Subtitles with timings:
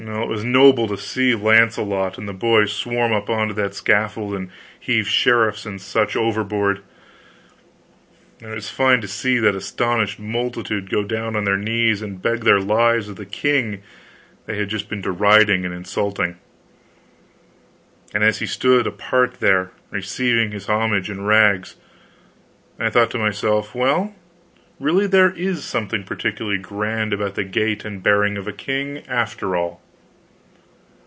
[0.07, 4.33] Well, it was noble to see Launcelot and the boys swarm up onto that scaffold
[4.33, 6.81] and heave sheriffs and such overboard.
[8.41, 12.19] And it was fine to see that astonished multitude go down on their knees and
[12.21, 13.83] beg their lives of the king
[14.47, 16.37] they had just been deriding and insulting.
[18.13, 21.75] And as he stood apart there, receiving this homage in rags,
[22.79, 24.13] I thought to myself, well,
[24.79, 29.55] really there is something peculiarly grand about the gait and bearing of a king, after
[29.55, 29.79] all.